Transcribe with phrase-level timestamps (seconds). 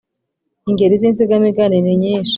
[0.69, 2.29] Ingeri z’insigamigani ni nyinshi